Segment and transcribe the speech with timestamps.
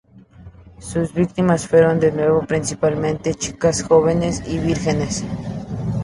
[0.79, 5.23] Sus víctimas fueron de nuevo principalmente chicas jóvenes y vírgenes.